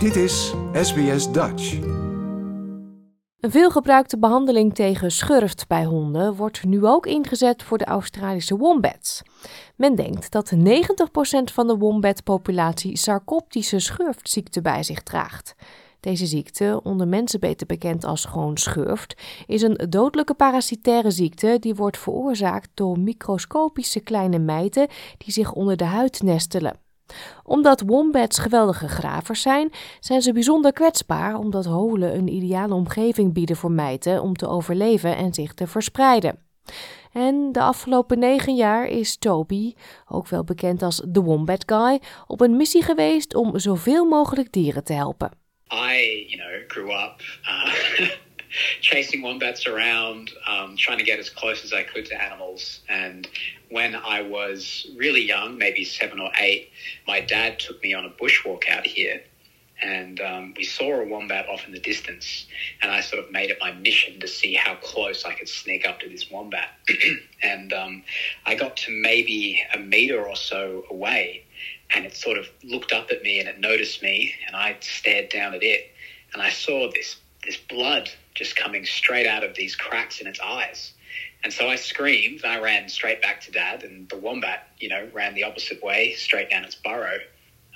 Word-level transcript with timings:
Dit 0.00 0.16
is 0.16 0.54
SBS 0.72 1.32
Dutch. 1.32 1.78
Een 3.40 3.50
veelgebruikte 3.50 4.18
behandeling 4.18 4.74
tegen 4.74 5.10
schurft 5.10 5.68
bij 5.68 5.84
honden 5.84 6.34
wordt 6.34 6.64
nu 6.64 6.86
ook 6.86 7.06
ingezet 7.06 7.62
voor 7.62 7.78
de 7.78 7.84
Australische 7.84 8.56
wombats. 8.56 9.22
Men 9.76 9.94
denkt 9.94 10.30
dat 10.30 10.52
90% 10.54 10.58
van 11.52 11.66
de 11.66 11.76
wombat-populatie 11.76 12.96
sarcoptische 12.96 13.78
schurftziekte 13.78 14.60
bij 14.60 14.82
zich 14.82 15.02
draagt. 15.02 15.54
Deze 16.00 16.26
ziekte, 16.26 16.80
onder 16.82 17.08
mensen 17.08 17.40
beter 17.40 17.66
bekend 17.66 18.04
als 18.04 18.24
gewoon 18.24 18.56
schurft, 18.56 19.22
is 19.46 19.62
een 19.62 19.86
dodelijke 19.88 20.34
parasitaire 20.34 21.10
ziekte 21.10 21.56
die 21.58 21.74
wordt 21.74 21.98
veroorzaakt 21.98 22.70
door 22.74 22.98
microscopische 22.98 24.00
kleine 24.00 24.38
mijten 24.38 24.88
die 25.18 25.32
zich 25.32 25.52
onder 25.52 25.76
de 25.76 25.84
huid 25.84 26.22
nestelen 26.22 26.88
omdat 27.42 27.82
wombats 27.86 28.38
geweldige 28.38 28.88
gravers 28.88 29.42
zijn, 29.42 29.72
zijn 30.00 30.22
ze 30.22 30.32
bijzonder 30.32 30.72
kwetsbaar 30.72 31.38
omdat 31.38 31.64
holen 31.64 32.14
een 32.14 32.28
ideale 32.28 32.74
omgeving 32.74 33.32
bieden 33.32 33.56
voor 33.56 33.72
mijten 33.72 34.22
om 34.22 34.36
te 34.36 34.48
overleven 34.48 35.16
en 35.16 35.34
zich 35.34 35.54
te 35.54 35.66
verspreiden. 35.66 36.38
En 37.12 37.52
de 37.52 37.60
afgelopen 37.60 38.18
negen 38.18 38.54
jaar 38.54 38.86
is 38.86 39.16
Toby, 39.16 39.74
ook 40.08 40.28
wel 40.28 40.44
bekend 40.44 40.82
als 40.82 41.02
The 41.12 41.22
Wombat 41.22 41.62
Guy, 41.66 42.00
op 42.26 42.40
een 42.40 42.56
missie 42.56 42.82
geweest 42.82 43.34
om 43.34 43.58
zoveel 43.58 44.04
mogelijk 44.04 44.52
dieren 44.52 44.84
te 44.84 44.92
helpen. 44.92 45.30
I, 45.72 46.26
you 46.28 46.36
know, 46.36 46.70
grew 46.70 46.90
up 46.90 47.22
uh, 47.42 48.10
chasing 48.80 49.22
wombats 49.22 49.66
around, 49.66 50.30
um, 50.46 50.76
trying 50.76 50.98
to 50.98 51.04
get 51.04 51.18
as 51.18 51.30
close 51.30 51.64
as 51.64 51.72
I 51.72 51.82
could 51.82 52.06
to 52.06 52.22
animals. 52.22 52.80
And 52.88 53.28
when 53.70 53.94
I 53.94 54.22
was 54.22 54.86
really 54.96 55.22
young, 55.22 55.58
maybe 55.58 55.84
seven 55.84 56.20
or 56.20 56.30
eight, 56.38 56.70
my 57.06 57.20
dad 57.20 57.58
took 57.58 57.82
me 57.82 57.94
on 57.94 58.04
a 58.04 58.10
bushwalk 58.10 58.68
out 58.68 58.86
here. 58.86 59.22
And 59.82 60.20
um, 60.20 60.54
we 60.58 60.64
saw 60.64 61.00
a 61.00 61.06
wombat 61.06 61.48
off 61.48 61.66
in 61.66 61.72
the 61.72 61.80
distance. 61.80 62.46
And 62.82 62.90
I 62.90 63.00
sort 63.00 63.24
of 63.24 63.30
made 63.30 63.50
it 63.50 63.56
my 63.60 63.72
mission 63.72 64.20
to 64.20 64.28
see 64.28 64.54
how 64.54 64.74
close 64.74 65.24
I 65.24 65.32
could 65.32 65.48
sneak 65.48 65.88
up 65.88 66.00
to 66.00 66.08
this 66.08 66.30
wombat. 66.30 66.68
and 67.42 67.72
um, 67.72 68.02
I 68.44 68.56
got 68.56 68.76
to 68.78 68.92
maybe 68.92 69.62
a 69.72 69.78
meter 69.78 70.26
or 70.26 70.36
so 70.36 70.84
away. 70.90 71.44
And 71.94 72.04
it 72.04 72.14
sort 72.14 72.36
of 72.36 72.46
looked 72.62 72.92
up 72.92 73.10
at 73.10 73.22
me 73.22 73.40
and 73.40 73.48
it 73.48 73.58
noticed 73.58 74.02
me. 74.02 74.34
And 74.46 74.54
I 74.54 74.76
stared 74.80 75.30
down 75.30 75.54
at 75.54 75.62
it. 75.62 75.90
And 76.34 76.42
I 76.42 76.50
saw 76.50 76.90
this, 76.92 77.16
this 77.44 77.56
blood 77.56 78.10
just 78.34 78.56
coming 78.56 78.84
straight 78.84 79.26
out 79.26 79.44
of 79.44 79.54
these 79.54 79.74
cracks 79.76 80.20
in 80.20 80.26
its 80.26 80.40
eyes. 80.40 80.92
And 81.42 81.52
so 81.52 81.68
I 81.68 81.76
screamed 81.76 82.42
and 82.44 82.52
I 82.52 82.60
ran 82.60 82.88
straight 82.88 83.22
back 83.22 83.40
to 83.42 83.50
dad, 83.50 83.82
and 83.82 84.08
the 84.08 84.16
wombat, 84.16 84.68
you 84.78 84.88
know, 84.88 85.08
ran 85.12 85.34
the 85.34 85.44
opposite 85.44 85.82
way, 85.82 86.12
straight 86.14 86.50
down 86.50 86.64
its 86.64 86.74
burrow. 86.74 87.18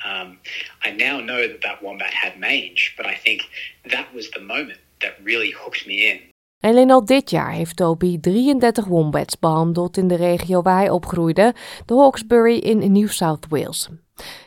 Um, 0.05 0.39
I 0.83 0.91
now 0.91 1.21
know 1.21 1.49
that 1.49 1.63
that 1.63 1.83
wombat 1.83 2.13
had 2.13 2.39
mange, 2.39 2.95
but 2.97 3.07
I 3.07 3.15
think 3.15 3.43
that 3.91 4.13
was 4.15 4.31
the 4.31 4.41
moment 4.41 4.81
that 5.01 5.15
really 5.23 5.51
hooked 5.51 5.87
me 5.87 6.11
in. 6.11 6.21
Alleen 6.61 6.91
al 6.91 7.05
dit 7.05 7.31
jaar 7.31 7.53
heeft 7.53 7.77
Toby 7.77 8.19
33 8.21 8.85
wombats 8.87 9.39
behandeld 9.39 9.97
in 9.97 10.09
de 10.09 10.17
regio 10.17 10.63
waar 10.63 10.79
hij 10.79 10.91
opgroeide, 10.91 11.55
de 11.87 11.95
Hawkesbury 11.95 12.57
in 12.59 12.93
New 12.93 13.09
South 13.09 13.47
Wales. 13.49 13.89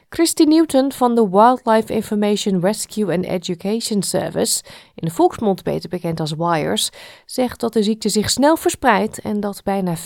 Christy 0.09 0.43
Newton 0.43 0.91
van 0.91 1.15
de 1.15 1.29
Wildlife 1.29 1.93
Information 1.93 2.59
Rescue 2.59 3.13
and 3.13 3.25
Education 3.25 4.03
Service, 4.03 4.63
in 4.95 5.07
de 5.07 5.13
volksmond 5.13 5.63
beter 5.63 5.89
bekend 5.89 6.19
als 6.19 6.33
WIRES, 6.37 6.91
zegt 7.25 7.59
dat 7.59 7.73
de 7.73 7.83
ziekte 7.83 8.09
zich 8.09 8.29
snel 8.29 8.57
verspreidt 8.57 9.19
en 9.19 9.39
dat 9.39 9.63
bijna 9.63 9.97
40% 9.97 9.99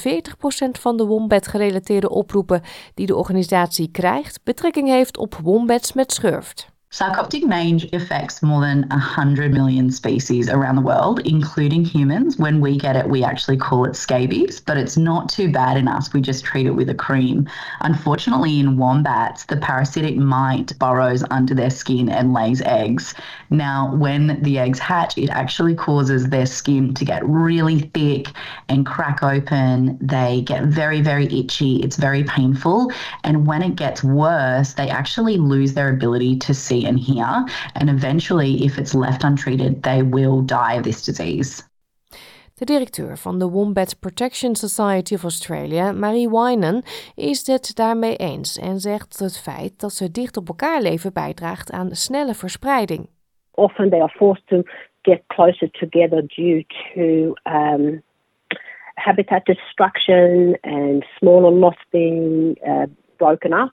van 0.71 0.97
de 0.97 1.05
wombat-gerelateerde 1.05 2.09
oproepen 2.09 2.61
die 2.93 3.05
de 3.05 3.15
organisatie 3.15 3.91
krijgt 3.91 4.39
betrekking 4.43 4.87
heeft 4.87 5.17
op 5.17 5.35
wombats 5.43 5.93
met 5.93 6.11
schurft. 6.11 6.70
Sarcoptic 6.93 7.45
mange 7.45 7.87
affects 7.93 8.43
more 8.43 8.59
than 8.59 8.81
100 8.89 9.53
million 9.53 9.89
species 9.91 10.49
around 10.49 10.75
the 10.75 10.81
world, 10.81 11.21
including 11.21 11.85
humans. 11.85 12.37
When 12.37 12.59
we 12.59 12.77
get 12.77 12.97
it, 12.97 13.07
we 13.07 13.23
actually 13.23 13.55
call 13.55 13.85
it 13.85 13.95
scabies, 13.95 14.59
but 14.59 14.77
it's 14.77 14.97
not 14.97 15.29
too 15.29 15.49
bad 15.49 15.77
in 15.77 15.87
us. 15.87 16.11
We 16.11 16.19
just 16.19 16.43
treat 16.43 16.65
it 16.65 16.71
with 16.71 16.89
a 16.89 16.93
cream. 16.93 17.47
Unfortunately, 17.79 18.59
in 18.59 18.77
wombats, 18.77 19.45
the 19.45 19.55
parasitic 19.55 20.17
mite 20.17 20.77
burrows 20.79 21.23
under 21.31 21.55
their 21.55 21.69
skin 21.69 22.09
and 22.09 22.33
lays 22.33 22.61
eggs. 22.63 23.15
Now, 23.49 23.95
when 23.95 24.41
the 24.43 24.59
eggs 24.59 24.79
hatch, 24.79 25.17
it 25.17 25.29
actually 25.29 25.75
causes 25.75 26.27
their 26.27 26.45
skin 26.45 26.93
to 26.95 27.05
get 27.05 27.25
really 27.25 27.89
thick 27.93 28.27
and 28.67 28.85
crack 28.85 29.23
open. 29.23 29.97
They 30.01 30.41
get 30.41 30.65
very, 30.65 30.99
very 30.99 31.27
itchy. 31.27 31.77
It's 31.77 31.95
very 31.95 32.25
painful. 32.25 32.91
And 33.23 33.47
when 33.47 33.61
it 33.61 33.77
gets 33.77 34.03
worse, 34.03 34.73
they 34.73 34.89
actually 34.89 35.37
lose 35.37 35.73
their 35.73 35.87
ability 35.87 36.35
to 36.39 36.53
see 36.53 36.80
and 36.87 36.99
hear. 36.99 37.45
And 37.73 37.89
eventually, 37.89 38.63
if 38.63 38.77
it's 38.77 38.93
left 38.93 39.23
untreated, 39.23 39.81
they 39.81 40.03
will 40.09 40.45
die 40.45 40.77
of 40.77 40.83
this 40.83 41.03
disease. 41.03 41.69
De 42.61 42.65
directeur 42.65 43.17
van 43.17 43.39
de 43.39 43.49
Wombat 43.49 43.99
Protection 43.99 44.55
Society 44.55 45.13
of 45.13 45.23
Australia, 45.23 45.91
Marie 45.91 46.29
Wynan, 46.29 46.83
is 47.15 47.47
het 47.47 47.75
daarmee 47.75 48.15
eens 48.15 48.59
en 48.59 48.79
zegt 48.79 49.19
het 49.19 49.41
feit 49.41 49.79
dat 49.79 49.91
ze 49.91 50.11
dicht 50.11 50.37
op 50.37 50.47
elkaar 50.47 50.81
leven 50.81 51.13
bijdraagt 51.13 51.71
aan 51.71 51.89
snelle 51.91 52.33
verspreiding. 52.33 53.09
Often 53.51 53.89
they 53.89 54.01
are 54.01 54.13
forced 54.15 54.47
to 54.47 54.61
get 55.01 55.21
closer 55.27 55.69
together 55.71 56.27
due 56.27 56.65
to 56.93 57.33
um, 57.43 58.03
habitat 58.93 59.45
destruction 59.45 60.57
and 60.61 61.05
smaller 61.17 61.51
lots 61.51 61.83
being 61.89 62.57
uh, 62.67 62.83
broken 63.17 63.53
up. 63.53 63.71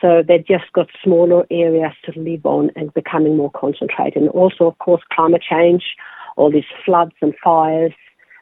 So 0.00 0.22
they've 0.26 0.46
just 0.46 0.72
got 0.72 0.88
smaller 1.02 1.46
areas 1.50 1.92
to 2.04 2.20
live 2.20 2.44
on 2.44 2.70
and 2.76 2.92
becoming 2.94 3.36
more 3.36 3.50
concentrated. 3.50 4.22
And 4.22 4.30
also, 4.30 4.66
of 4.66 4.78
course, 4.78 5.02
climate 5.12 5.42
change, 5.42 5.84
all 6.36 6.50
these 6.50 6.70
floods 6.84 7.14
and 7.20 7.34
fires. 7.42 7.92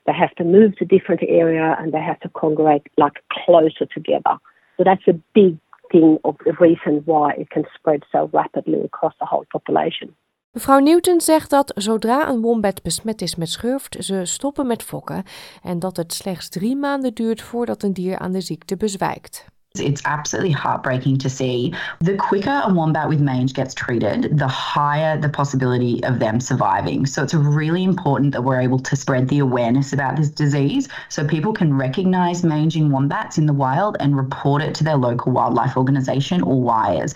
They 0.07 0.12
have 0.12 0.35
to 0.37 0.45
move 0.45 0.77
to 0.77 0.85
different 0.85 1.23
area 1.29 1.77
and 1.79 1.93
they 1.93 2.01
have 2.01 2.21
to 2.21 2.29
congregate 2.29 2.89
like 2.97 3.23
closer 3.31 3.87
together. 3.87 4.35
So 4.77 4.85
that's 4.85 5.07
a 5.07 5.15
big 5.35 5.59
thing 5.93 6.19
of 6.25 6.37
the 6.45 6.55
reason 6.59 7.03
why 7.05 7.35
it 7.35 7.51
can 7.51 7.65
spread 7.75 8.03
so 8.11 8.29
rapidly 8.33 8.81
across 8.85 9.15
the 9.19 9.27
whole 9.27 9.47
population. 9.53 10.17
Mevrouw 10.53 10.79
Newton 10.79 11.21
zegt 11.21 11.51
dat 11.51 11.73
zodra 11.75 12.29
een 12.29 12.41
wombat 12.41 12.83
besmet 12.83 13.21
is 13.21 13.37
met 13.37 13.49
schurft, 13.49 14.05
ze 14.05 14.25
stoppen 14.25 14.67
met 14.67 14.83
fokken 14.83 15.23
en 15.62 15.79
dat 15.79 15.97
het 15.97 16.12
slechts 16.12 16.49
drie 16.49 16.77
maanden 16.77 17.15
duurt 17.15 17.43
voordat 17.43 17.83
een 17.83 17.93
dier 17.93 18.19
aan 18.19 18.33
de 18.33 18.41
ziekte 18.41 18.77
bezwijkt. 18.77 19.52
It's 19.78 20.03
absolutely 20.05 20.50
heartbreaking 20.50 21.16
to 21.19 21.31
see. 21.31 21.72
The 22.00 22.15
quicker 22.16 22.60
a 22.65 22.72
wombat 22.72 23.09
with 23.09 23.21
mange 23.21 23.55
gets 23.55 23.72
treated, 23.72 24.37
the 24.37 24.47
higher 24.47 25.19
the 25.19 25.31
possibility 25.31 26.05
of 26.05 26.19
them 26.19 26.41
surviving. 26.41 27.06
So 27.06 27.22
it's 27.22 27.33
really 27.33 27.82
important 27.82 28.32
that 28.32 28.44
we're 28.44 28.61
able 28.61 28.78
to 28.81 28.97
spread 28.97 29.28
the 29.28 29.38
awareness 29.38 29.94
about 29.94 30.16
this 30.16 30.28
disease 30.28 30.88
so 31.09 31.25
people 31.25 31.55
can 31.55 31.78
recognize 31.78 32.44
manging 32.44 32.91
wombats 32.91 33.38
in 33.38 33.47
the 33.47 33.55
wild 33.55 33.97
and 33.99 34.15
report 34.15 34.61
it 34.61 34.75
to 34.75 34.84
their 34.84 34.97
local 34.97 35.32
wildlife 35.32 35.75
organisation 35.78 36.43
or 36.43 36.61
WIRES. 36.61 37.15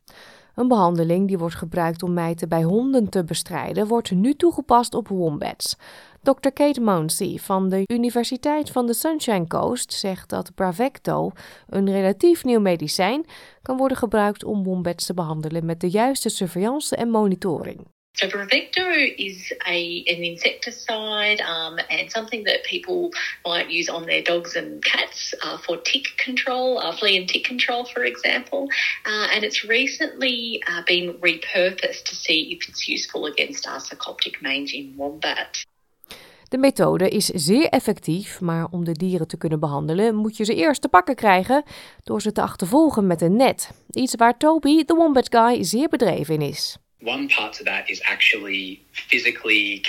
Een 0.55 0.69
behandeling 0.69 1.29
die 1.29 1.39
wordt 1.39 1.55
gebruikt 1.55 2.03
om 2.03 2.13
mijten 2.13 2.49
bij 2.49 2.63
honden 2.63 3.09
te 3.09 3.25
bestrijden, 3.25 3.87
wordt 3.87 4.11
nu 4.11 4.35
toegepast 4.35 4.95
op 4.95 5.09
wombats. 5.09 5.77
Dr. 6.27 6.53
Kate 6.53 6.81
Mounsey 6.81 7.39
van 7.41 7.69
de 7.69 7.83
Universiteit 7.87 8.71
van 8.71 8.87
de 8.87 8.95
Sunshine 8.95 9.47
Coast 9.47 9.93
zegt 9.93 10.29
dat 10.29 10.55
Bravecto, 10.55 11.31
een 11.69 11.93
relatief 11.93 12.45
nieuw 12.45 12.61
medicijn, 12.61 13.27
kan 13.63 13.77
worden 13.77 13.97
gebruikt 13.97 14.45
om 14.45 14.65
wombats 14.65 15.07
te 15.07 15.15
behandelen 15.15 15.65
met 15.65 15.81
de 15.81 15.89
juiste 15.89 16.29
surveillance 16.29 16.97
en 16.97 17.11
monitoring. 17.11 17.81
So 18.13 18.27
Bravecto 18.27 18.89
is 19.17 19.53
a 19.67 20.03
an 20.15 20.23
insecticide 20.23 21.41
um, 21.41 21.79
and 21.89 22.11
something 22.11 22.45
that 22.47 22.63
people 22.63 23.09
might 23.45 23.71
use 23.71 23.93
on 23.93 24.05
their 24.05 24.23
dogs 24.23 24.57
and 24.57 24.85
cats 24.85 25.35
uh, 25.45 25.59
for 25.59 25.83
tick 25.83 26.23
control, 26.25 26.79
uh, 26.79 26.93
flea 26.93 27.19
and 27.19 27.29
tick 27.29 27.45
control, 27.45 27.85
for 27.85 28.05
example. 28.05 28.69
Uh, 29.05 29.35
and 29.35 29.45
it's 29.45 29.65
recently 29.65 30.63
uh, 30.69 30.83
been 30.87 31.19
repurposed 31.21 32.03
to 32.05 32.15
see 32.15 32.53
if 32.53 32.69
it's 32.69 32.89
useful 32.89 33.27
against 33.27 33.65
sarcoptic 33.65 34.41
mange 34.41 34.75
in 34.75 34.97
wombat. 34.97 35.65
De 36.57 36.63
methode 36.63 37.09
is 37.09 37.27
zeer 37.27 37.69
effectief, 37.69 38.41
maar 38.41 38.67
om 38.71 38.85
de 38.85 38.93
dieren 38.93 39.29
te 39.29 39.39
kunnen 39.39 39.61
behandelen 39.61 40.15
moet 40.15 40.37
je 40.37 40.45
ze 40.45 40.55
eerst 40.55 40.83
te 40.83 40.89
pakken 40.89 41.15
krijgen 41.15 41.65
door 42.05 42.23
ze 42.23 42.33
te 42.33 42.41
achtervolgen 42.41 43.07
met 43.07 43.21
een 43.21 43.37
net. 43.37 43.71
Iets 43.91 44.15
waar 44.15 44.37
Toby, 44.39 44.85
de 44.85 44.95
Wombat 44.95 45.29
Guy, 45.31 45.63
zeer 45.65 45.89
bedreven 45.89 46.35
in 46.35 46.41
is. 46.41 46.77
One 47.01 47.27
part 47.27 47.61
of 47.61 47.67
that 47.67 47.89
is 47.89 48.03
actually 48.03 48.81
physically 48.91 49.81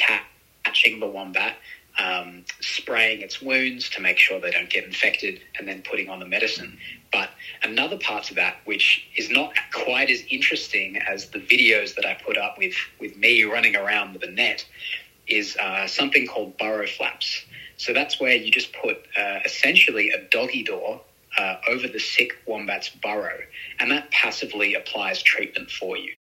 catching 0.62 1.00
the 1.00 1.12
wombat, 1.12 1.54
um, 2.02 2.44
spraying 2.60 3.24
its 3.24 3.40
wounds 3.40 3.90
to 3.90 4.02
make 4.02 4.18
sure 4.18 4.40
they 4.40 4.52
don't 4.52 4.74
get 4.74 4.84
infected, 4.84 5.42
and 5.54 5.68
then 5.68 5.81
putting 5.81 6.10
on 6.10 6.19
the 6.19 6.28
medicine. 6.28 6.80
But 7.12 7.30
another 7.62 7.98
part 7.98 8.30
of 8.30 8.36
that, 8.36 8.54
which 8.66 9.08
is 9.16 9.30
not 9.30 9.50
quite 9.72 10.14
as 10.14 10.24
interesting 10.28 10.98
as 11.14 11.30
the 11.30 11.40
videos 11.40 11.94
that 11.94 12.06
I 12.06 12.14
put 12.25 12.38
up 12.38 12.58
with, 12.58 12.75
with 13.00 13.16
me 13.16 13.44
running 13.44 13.75
around 13.75 14.14
with 14.14 14.24
a 14.24 14.31
net, 14.31 14.66
is 15.27 15.56
uh, 15.56 15.85
something 15.85 16.27
called 16.27 16.57
burrow 16.57 16.88
flaps. 16.88 17.45
So 17.75 17.94
that's 17.94 18.19
where 18.19 18.35
you 18.35 18.51
just 18.51 18.71
put 18.81 18.97
uh, 19.18 19.39
essentially 19.45 20.09
a 20.09 20.19
doggy 20.29 20.63
door 20.63 21.01
uh, 21.38 21.56
over 21.69 21.91
the 21.91 22.00
sick 22.00 22.38
wombat's 22.45 22.89
burrow, 22.89 23.39
and 23.77 23.91
that 23.91 24.09
passively 24.12 24.75
applies 24.75 25.21
treatment 25.24 25.71
for 25.71 25.97
you. 25.97 26.15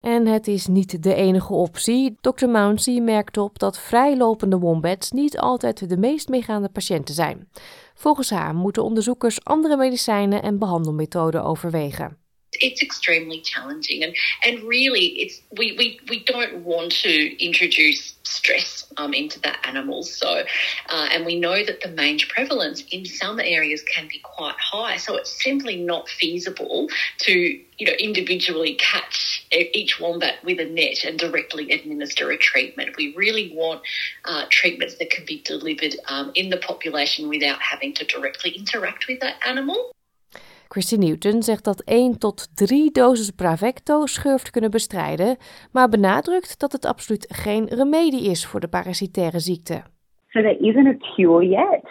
En 0.00 0.26
het 0.26 0.46
is 0.46 0.66
niet 0.66 1.02
de 1.02 1.14
enige 1.14 1.52
optie. 1.52 2.16
Dr. 2.20 2.46
Mounsey 2.46 3.00
merkt 3.00 3.36
op 3.36 3.58
dat 3.58 3.78
vrijlopende 3.80 4.58
wombats 4.58 5.10
niet 5.10 5.38
altijd 5.38 5.88
de 5.88 5.96
meest 5.96 6.28
meegaande 6.28 6.68
patiënten 6.68 7.14
zijn. 7.14 7.48
Volgens 7.94 8.30
haar 8.30 8.54
moeten 8.54 8.82
onderzoekers 8.82 9.44
andere 9.44 9.76
medicijnen 9.76 10.42
en 10.42 10.58
behandelmethoden 10.58 11.44
overwegen. 11.44 12.18
It's 12.60 12.82
extremely 12.82 13.40
challenging. 13.40 14.02
And 14.04 14.14
and 14.44 14.62
really 14.62 15.06
it's 15.20 15.40
we 15.56 15.76
we, 15.76 16.00
we 16.08 16.24
don't 16.24 16.64
want 16.64 16.92
to 16.92 17.44
introduce 17.44 18.14
stress 18.22 18.86
um, 18.96 19.14
into 19.14 19.40
the 19.40 19.66
animals. 19.66 20.12
So 20.14 20.44
uh, 20.88 21.08
and 21.12 21.24
we 21.24 21.38
know 21.38 21.64
that 21.64 21.80
the 21.80 21.88
mange 21.88 22.28
prevalence 22.28 22.82
in 22.90 23.04
some 23.04 23.40
areas 23.40 23.82
can 23.82 24.08
be 24.08 24.18
quite 24.18 24.56
high. 24.58 24.96
So 24.96 25.16
it's 25.16 25.42
simply 25.42 25.76
not 25.76 26.08
feasible 26.08 26.88
to 27.18 27.32
you 27.32 27.86
know 27.86 27.92
individually 27.92 28.74
catch 28.74 29.46
each 29.52 30.00
wombat 30.00 30.42
with 30.44 30.60
a 30.60 30.64
net 30.64 31.04
and 31.04 31.18
directly 31.18 31.72
administer 31.72 32.30
a 32.30 32.38
treatment. 32.38 32.96
We 32.96 33.14
really 33.16 33.52
want 33.54 33.82
uh, 34.24 34.46
treatments 34.50 34.96
that 34.96 35.10
can 35.10 35.24
be 35.24 35.40
delivered 35.42 35.96
um, 36.08 36.32
in 36.34 36.50
the 36.50 36.56
population 36.56 37.28
without 37.28 37.60
having 37.60 37.92
to 37.94 38.04
directly 38.04 38.50
interact 38.50 39.06
with 39.08 39.20
that 39.20 39.36
animal 39.46 39.92
Christy 40.76 40.96
Newton 40.96 41.42
zegt 41.42 41.64
dat 41.64 41.82
1 41.84 42.18
tot 42.18 42.56
3 42.56 42.90
doses 42.90 43.30
Bravecto 43.30 44.06
schurft 44.06 44.50
kunnen 44.50 44.70
bestrijden, 44.70 45.36
maar 45.72 45.88
benadrukt 45.88 46.60
dat 46.60 46.72
het 46.72 46.84
absoluut 46.86 47.26
geen 47.28 47.66
remedie 47.66 48.30
is 48.30 48.46
voor 48.46 48.60
de 48.60 48.68
parasitaire 48.68 49.38
ziekte. 49.38 49.82
So 50.28 50.40
there 50.40 50.58
isn't 50.58 50.86
a 50.86 50.96
cure 51.14 51.48
yet 51.48 51.84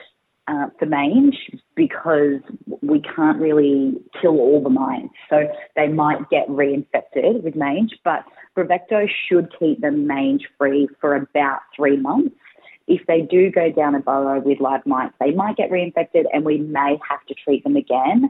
uh, 0.49 0.63
for 0.77 0.87
mange 0.87 1.61
because 1.73 2.39
we 2.81 2.99
can't 3.15 3.39
really 3.39 3.97
kill 4.21 4.39
all 4.39 4.61
the 4.61 4.69
mites. 4.69 5.17
So 5.29 5.37
they 5.73 5.87
might 5.87 6.21
get 6.29 6.47
reinfected 6.47 7.41
with 7.43 7.55
mange, 7.55 7.99
but 8.03 8.23
Bravecto 8.53 9.07
should 9.07 9.55
keep 9.59 9.81
them 9.81 10.05
mange 10.05 10.47
free 10.57 10.87
for 10.99 11.15
about 11.15 11.59
three 11.75 11.97
months. 11.97 12.35
If 12.87 13.01
they 13.07 13.21
do 13.21 13.49
go 13.49 13.71
down 13.71 13.95
a 13.95 13.99
burrow 13.99 14.41
with 14.45 14.59
live 14.59 14.85
mites, 14.85 15.15
they 15.19 15.31
might 15.31 15.55
get 15.55 15.71
reinfected 15.71 16.25
and 16.31 16.45
we 16.45 16.57
may 16.59 16.99
have 17.09 17.25
to 17.27 17.33
treat 17.33 17.63
them 17.63 17.75
again 17.75 18.29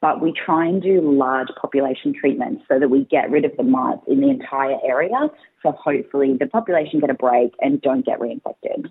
but 0.00 0.20
we 0.20 0.32
try 0.32 0.66
and 0.66 0.82
do 0.82 1.00
large 1.00 1.50
population 1.60 2.12
treatments 2.12 2.62
so 2.68 2.78
that 2.78 2.90
we 2.90 3.04
get 3.08 3.30
rid 3.30 3.44
of 3.44 3.52
the 3.56 3.62
mites 3.62 4.06
in 4.06 4.20
the 4.20 4.28
entire 4.28 4.78
area. 4.84 5.30
So 5.62 5.70
hopefully 5.72 6.36
the 6.38 6.46
population 6.46 7.00
get 7.00 7.10
a 7.10 7.14
break 7.14 7.52
and 7.60 7.80
don't 7.80 8.04
get 8.04 8.18
reinfected. 8.20 8.90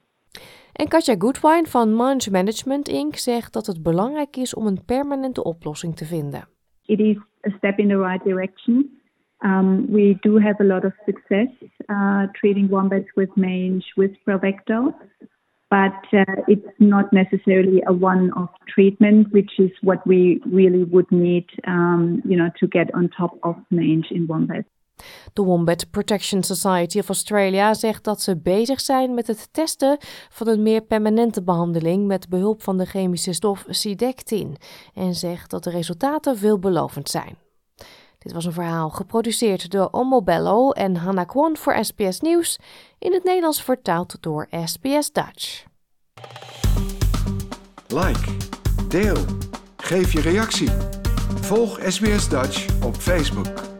En 0.73 0.87
Katja 0.87 1.15
Goodwine 1.17 1.65
van 1.65 1.93
Mange 1.93 2.31
Management 2.31 2.87
Inc. 2.87 3.15
zegt 3.15 3.53
dat 3.53 3.65
het 3.65 3.83
belangrijk 3.83 4.35
is 4.35 4.53
om 4.53 4.67
een 4.67 4.85
permanente 4.85 5.43
oplossing 5.43 5.95
te 5.95 6.05
vinden. 6.05 6.47
It 6.85 6.99
is 6.99 7.17
a 7.47 7.49
step 7.57 7.79
in 7.79 7.87
the 7.87 7.97
right 7.97 8.23
direction. 8.23 8.99
Um, 9.39 9.85
we 9.91 10.17
do 10.19 10.39
have 10.39 10.59
a 10.59 10.63
lot 10.63 10.83
of 10.83 10.93
success 11.05 11.47
uh, 11.85 12.23
treating 12.31 12.69
wombats 12.69 13.13
with 13.13 13.35
mange 13.35 13.91
with 13.95 14.11
Provecto. 14.23 14.93
But 15.69 15.99
uh, 16.13 16.23
it's 16.47 16.67
not 16.77 17.11
necessarily 17.11 17.81
a 17.87 17.93
one-off 17.93 18.49
treatment, 18.65 19.31
which 19.31 19.59
is 19.59 19.71
what 19.81 20.05
we 20.05 20.41
really 20.51 20.83
would 20.83 21.11
need, 21.11 21.45
um, 21.67 22.21
you 22.23 22.37
know, 22.37 22.49
to 22.59 22.67
get 22.67 22.93
on 22.93 23.09
top 23.09 23.37
of 23.41 23.55
mange 23.69 24.11
in 24.11 24.25
wombats. 24.27 24.67
De 25.33 25.43
Wombat 25.43 25.89
Protection 25.91 26.43
Society 26.43 26.99
of 26.99 27.07
Australia 27.07 27.73
zegt 27.73 28.03
dat 28.03 28.21
ze 28.21 28.37
bezig 28.37 28.79
zijn 28.79 29.13
met 29.13 29.27
het 29.27 29.53
testen 29.53 29.97
van 30.29 30.47
een 30.47 30.63
meer 30.63 30.81
permanente 30.81 31.43
behandeling 31.43 32.07
met 32.07 32.29
behulp 32.29 32.61
van 32.61 32.77
de 32.77 32.85
chemische 32.85 33.33
stof 33.33 33.65
Sidectin 33.69 34.55
en 34.93 35.13
zegt 35.13 35.49
dat 35.49 35.63
de 35.63 35.69
resultaten 35.69 36.37
veelbelovend 36.37 37.09
zijn. 37.09 37.46
Dit 38.27 38.35
was 38.35 38.45
een 38.45 38.53
verhaal 38.53 38.89
geproduceerd 38.89 39.71
door 39.71 39.87
Omobello 39.91 40.71
en 40.71 40.95
Hannah 40.95 41.27
Kwon 41.27 41.57
voor 41.57 41.85
SBS 41.85 42.19
Nieuws, 42.19 42.59
in 42.99 43.13
het 43.13 43.23
Nederlands 43.23 43.63
vertaald 43.63 44.17
door 44.19 44.47
SBS 44.65 45.11
Dutch. 45.11 45.63
Like, 47.87 48.37
deel, 48.87 49.17
geef 49.77 50.13
je 50.13 50.21
reactie. 50.21 50.69
Volg 51.41 51.79
SBS 51.87 52.29
Dutch 52.29 52.83
op 52.83 52.95
Facebook. 52.95 53.76